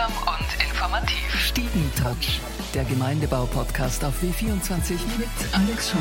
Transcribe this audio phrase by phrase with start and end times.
[0.00, 1.34] Unterhaltsam und informativ.
[1.34, 2.40] Stiegentouch,
[2.74, 6.00] der Gemeindebau-Podcast auf W24 mit Alex Scheuer.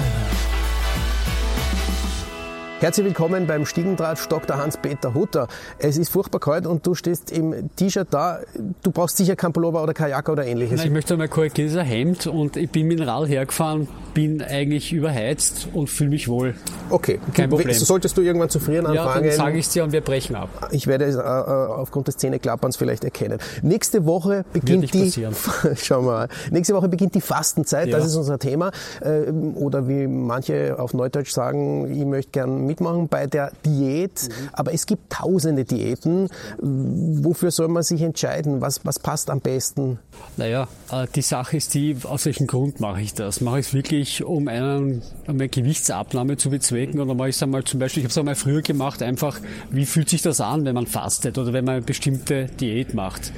[2.79, 4.55] Herzlich willkommen beim Stiegentratsch Dr.
[4.55, 5.49] Hans-Peter Hutter.
[5.79, 8.39] Es ist furchtbar kalt und du stehst im T-Shirt da.
[8.83, 10.77] Du brauchst sicher kein Pullover oder Kajak oder ähnliches.
[10.77, 13.27] Nein, ich möchte einmal korrigieren, das ist ein Hemd und ich bin mit dem Rad
[13.27, 13.89] hergefahren,
[14.19, 16.53] bin eigentlich überheizt und fühle mich wohl.
[16.89, 17.73] Okay, kein Problem.
[17.73, 19.23] Solltest du irgendwann zu frieren anfangen?
[19.23, 20.67] Ja, dann sage ich es dir und wir brechen ab.
[20.71, 23.39] Ich werde es äh, äh, aufgrund des Zähneklapperns vielleicht erkennen.
[23.61, 25.09] Nächste Woche beginnt die,
[25.77, 27.97] schau mal, nächste Woche beginnt die Fastenzeit, ja.
[27.97, 28.71] das ist unser Thema.
[28.99, 34.27] Äh, oder wie manche auf Neudeutsch sagen, ich möchte gern mitmachen bei der Diät.
[34.27, 34.49] Mhm.
[34.51, 36.27] Aber es gibt tausende Diäten.
[36.57, 38.59] Wofür soll man sich entscheiden?
[38.59, 39.97] Was, was passt am besten?
[40.35, 43.39] Naja, äh, die Sache ist die, aus welchem Grund mache ich das?
[43.39, 46.99] Mache ich es wirklich, um einen, eine Gewichtsabnahme zu bezwecken?
[46.99, 49.85] Oder mache ich es einmal zum Beispiel, ich habe es einmal früher gemacht, einfach, wie
[49.85, 53.31] fühlt sich das an, wenn man fastet oder wenn man eine bestimmte Diät macht?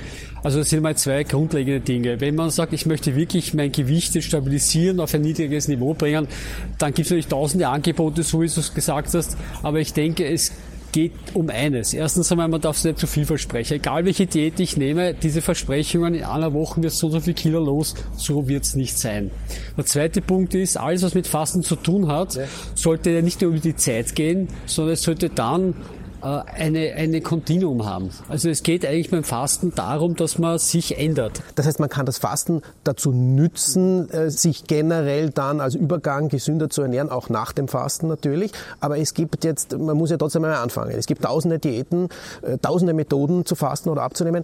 [0.44, 2.20] Also das sind mal zwei grundlegende Dinge.
[2.20, 6.28] Wenn man sagt, ich möchte wirklich mein Gewicht stabilisieren, auf ein niedriges Niveau bringen,
[6.80, 9.38] dann gibt es natürlich tausende Angebote, so wie du es gesagt hast.
[9.62, 10.52] Aber ich denke, es
[10.92, 11.94] geht um eines.
[11.94, 13.76] Erstens einmal, man darf sich nicht zu viel versprechen.
[13.76, 17.34] Egal welche Diät ich nehme, diese Versprechungen in einer Woche wird so und so viel
[17.34, 19.32] Kilo los, so wird es nicht sein.
[19.78, 22.44] Der zweite Punkt ist, alles was mit Fasten zu tun hat, ja.
[22.76, 25.76] sollte ja nicht nur über die Zeit gehen, sondern es sollte dann
[26.22, 28.10] eine, eine Kontinuum haben.
[28.30, 31.42] Also es geht eigentlich beim Fasten darum, dass man sich ändert.
[31.56, 36.70] Das heißt, man kann das Fasten dazu nützen, äh, sich generell dann als Übergang gesünder
[36.70, 38.52] zu ernähren, auch nach dem Fasten natürlich.
[38.80, 40.92] Aber es gibt jetzt, man muss ja trotzdem mal anfangen.
[40.92, 42.10] Es gibt tausende Diäten,
[42.42, 44.44] äh, tausende Methoden zu fasten oder abzunehmen.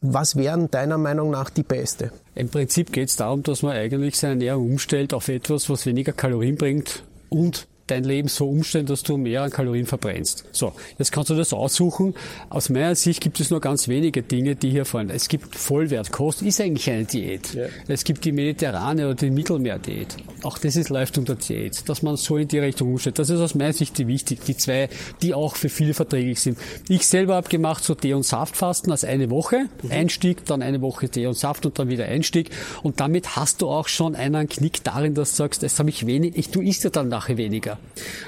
[0.00, 2.12] Was wären deiner Meinung nach die beste?
[2.34, 6.12] Im Prinzip geht es darum, dass man eigentlich seine Ernährung umstellt auf etwas, was weniger
[6.12, 10.44] Kalorien bringt und dein Leben so umstellen, dass du mehr an Kalorien verbrennst.
[10.52, 12.14] So, jetzt kannst du das aussuchen.
[12.48, 15.10] Aus meiner Sicht gibt es nur ganz wenige Dinge, die hier fallen.
[15.10, 17.54] Es gibt Vollwertkost, ist eigentlich eine Diät.
[17.54, 17.66] Ja.
[17.88, 20.16] Es gibt die mediterrane oder die Mittelmeerdiät.
[20.42, 23.18] Auch das ist läuft unter Diät, dass man so in die Richtung umstellt.
[23.18, 24.88] Das ist aus meiner Sicht die wichtig, die zwei,
[25.22, 26.58] die auch für viele verträglich sind.
[26.88, 29.90] Ich selber habe gemacht so Tee- und Saftfasten als eine Woche, mhm.
[29.90, 32.50] Einstieg, dann eine Woche Tee und Saft und dann wieder Einstieg.
[32.82, 36.06] Und damit hast du auch schon einen Knick darin, dass du sagst, das habe ich
[36.06, 37.73] wenig, ich, du isst ja dann nachher weniger.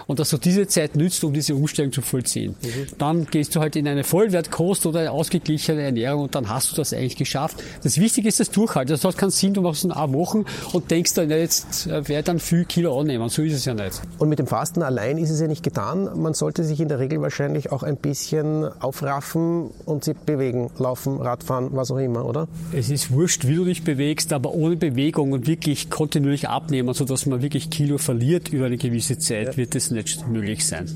[0.07, 2.55] Und dass du diese Zeit nützt, um diese Umstellung zu vollziehen.
[2.63, 2.87] Mhm.
[2.99, 6.77] Dann gehst du halt in eine Vollwertkost oder eine ausgeglichene Ernährung und dann hast du
[6.77, 7.63] das eigentlich geschafft.
[7.83, 8.93] Das Wichtige ist das Durchhalten.
[8.93, 12.09] Das hat keinen Sinn, du machst es in ein Wochen und denkst dann, jetzt äh,
[12.09, 13.29] werde dann viel Kilo annehmen.
[13.29, 14.01] So ist es ja nicht.
[14.19, 16.11] Und mit dem Fasten allein ist es ja nicht getan.
[16.21, 21.21] Man sollte sich in der Regel wahrscheinlich auch ein bisschen aufraffen und sich bewegen, laufen,
[21.21, 22.49] Radfahren, was auch immer, oder?
[22.73, 27.27] Es ist wurscht, wie du dich bewegst, aber ohne Bewegung und wirklich kontinuierlich abnehmen, sodass
[27.27, 30.87] man wirklich Kilo verliert über eine gewisse Zeit Zeit wird es nicht möglich sein.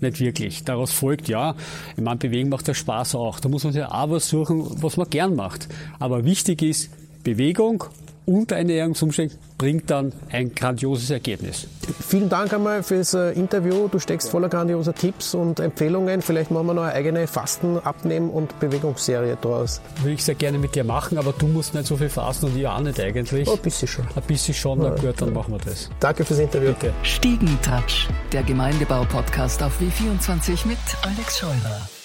[0.00, 0.64] Nicht wirklich.
[0.64, 1.54] Daraus folgt, ja,
[1.96, 3.40] ich meine, Bewegen macht ja Spaß auch.
[3.40, 5.68] Da muss man sich auch was suchen, was man gern macht.
[5.98, 6.90] Aber wichtig ist
[7.22, 7.84] Bewegung
[8.30, 11.66] und eine Ernährungsumstellung bringt dann ein grandioses Ergebnis.
[12.00, 13.88] Vielen Dank einmal fürs äh, Interview.
[13.88, 16.22] Du steckst voller grandioser Tipps und Empfehlungen.
[16.22, 19.80] Vielleicht machen wir noch eine eigene Fasten-, Abnehmen- und Bewegungsserie draus.
[19.96, 22.56] Würde ich sehr gerne mit dir machen, aber du musst nicht so viel fasten und
[22.56, 23.48] ich auch nicht eigentlich.
[23.48, 24.06] Oh, ein bisschen schon.
[24.14, 25.90] Ein bisschen schon, na gut, dann machen wir das.
[25.98, 26.72] Danke fürs Interview.
[26.72, 26.94] Bitte.
[27.02, 31.99] Stiegentouch, der Gemeindebau-Podcast auf W24 mit Alex Scheurer.